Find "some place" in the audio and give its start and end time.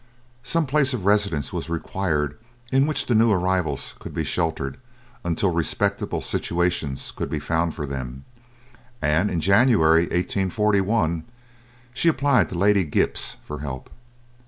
0.41-0.95